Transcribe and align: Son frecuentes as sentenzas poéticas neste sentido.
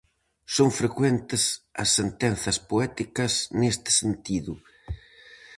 Son 0.55 0.69
frecuentes 0.79 1.43
as 1.81 1.89
sentenzas 1.97 2.57
poéticas 2.69 3.33
neste 3.59 3.89
sentido. 4.01 4.53